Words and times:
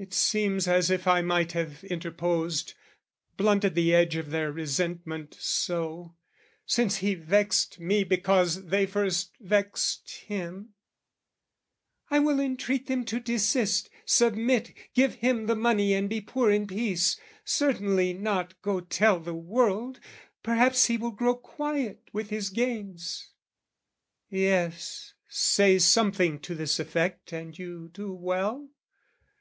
It 0.00 0.14
seems 0.14 0.68
as 0.68 0.90
if 0.92 1.08
I 1.08 1.22
might 1.22 1.50
have 1.52 1.82
interposed, 1.82 2.74
Blunted 3.36 3.74
the 3.74 3.92
edge 3.92 4.14
of 4.14 4.30
their 4.30 4.52
resentment 4.52 5.36
so, 5.40 6.14
Since 6.64 6.98
he 6.98 7.16
vexed 7.16 7.80
me 7.80 8.04
because 8.04 8.66
they 8.66 8.86
first 8.86 9.32
vexed 9.40 10.08
him; 10.28 10.74
"I 12.10 12.20
will 12.20 12.38
entreat 12.38 12.86
them 12.86 13.04
to 13.06 13.18
desist, 13.18 13.90
submit, 14.04 14.72
"Give 14.94 15.14
him 15.16 15.46
the 15.46 15.56
money 15.56 15.94
and 15.94 16.08
be 16.08 16.20
poor 16.20 16.48
in 16.48 16.68
peace, 16.68 17.18
"Certainly 17.44 18.12
not 18.12 18.62
go 18.62 18.78
tell 18.80 19.18
the 19.18 19.34
world: 19.34 19.98
perhaps 20.44 20.84
"He 20.84 20.96
will 20.96 21.10
grow 21.10 21.34
quiet 21.34 22.08
with 22.12 22.30
his 22.30 22.50
gains." 22.50 23.32
Yes, 24.30 25.14
say 25.28 25.76
Something 25.80 26.38
to 26.42 26.54
this 26.54 26.78
effect 26.78 27.32
and 27.32 27.58
you 27.58 27.90
do 27.92 28.12
well! 28.14 28.68